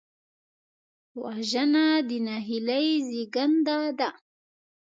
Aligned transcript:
وژنه 1.23 1.85
د 2.07 2.09
نهیلۍ 2.27 2.87
زېږنده 3.09 3.79
ده 3.99 4.09